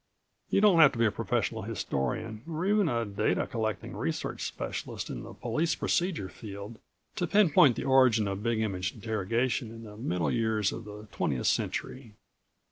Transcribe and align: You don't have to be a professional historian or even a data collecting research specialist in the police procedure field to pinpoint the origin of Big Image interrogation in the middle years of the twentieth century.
You 0.49 0.61
don't 0.61 0.79
have 0.79 0.91
to 0.93 0.97
be 0.97 1.05
a 1.05 1.11
professional 1.11 1.61
historian 1.61 2.41
or 2.49 2.65
even 2.65 2.89
a 2.89 3.05
data 3.05 3.45
collecting 3.45 3.95
research 3.95 4.41
specialist 4.41 5.11
in 5.11 5.21
the 5.21 5.31
police 5.33 5.75
procedure 5.75 6.27
field 6.27 6.79
to 7.17 7.27
pinpoint 7.27 7.75
the 7.75 7.83
origin 7.85 8.27
of 8.27 8.41
Big 8.41 8.61
Image 8.61 8.95
interrogation 8.95 9.69
in 9.69 9.83
the 9.83 9.97
middle 9.97 10.31
years 10.31 10.71
of 10.71 10.85
the 10.85 11.07
twentieth 11.11 11.45
century. 11.45 12.15